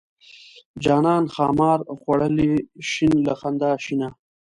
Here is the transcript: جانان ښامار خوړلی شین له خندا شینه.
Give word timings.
جانان 0.83 1.23
ښامار 1.33 1.79
خوړلی 1.99 2.53
شین 2.89 3.13
له 3.27 3.33
خندا 3.39 3.71
شینه. 3.83 4.09